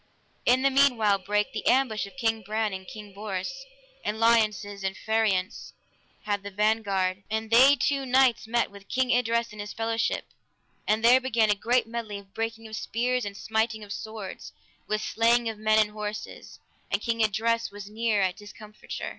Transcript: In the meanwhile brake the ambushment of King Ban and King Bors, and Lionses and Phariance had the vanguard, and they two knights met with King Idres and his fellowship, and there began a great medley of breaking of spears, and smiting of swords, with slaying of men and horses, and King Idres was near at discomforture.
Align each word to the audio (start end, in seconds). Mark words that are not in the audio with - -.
In 0.47 0.63
the 0.63 0.71
meanwhile 0.71 1.19
brake 1.19 1.53
the 1.53 1.67
ambushment 1.67 2.15
of 2.15 2.19
King 2.19 2.41
Ban 2.41 2.73
and 2.73 2.87
King 2.87 3.13
Bors, 3.13 3.53
and 4.03 4.19
Lionses 4.19 4.83
and 4.83 4.97
Phariance 4.97 5.73
had 6.23 6.41
the 6.41 6.49
vanguard, 6.49 7.21
and 7.29 7.51
they 7.51 7.75
two 7.75 8.03
knights 8.03 8.47
met 8.47 8.71
with 8.71 8.89
King 8.89 9.11
Idres 9.11 9.51
and 9.51 9.61
his 9.61 9.73
fellowship, 9.73 10.25
and 10.87 11.05
there 11.05 11.21
began 11.21 11.51
a 11.51 11.53
great 11.53 11.85
medley 11.85 12.17
of 12.17 12.33
breaking 12.33 12.67
of 12.67 12.75
spears, 12.75 13.25
and 13.25 13.37
smiting 13.37 13.83
of 13.83 13.93
swords, 13.93 14.53
with 14.87 15.03
slaying 15.03 15.47
of 15.47 15.59
men 15.59 15.77
and 15.77 15.91
horses, 15.91 16.59
and 16.89 16.99
King 17.03 17.21
Idres 17.23 17.69
was 17.69 17.87
near 17.87 18.23
at 18.23 18.35
discomforture. 18.37 19.09